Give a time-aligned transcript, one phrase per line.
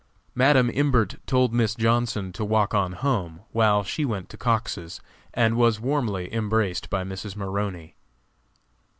[0.33, 4.99] Madam Imbert told Miss Johnson to walk on home, while she went to Cox's,
[5.31, 7.35] and was warmly embraced by Mrs.
[7.35, 7.95] Maroney.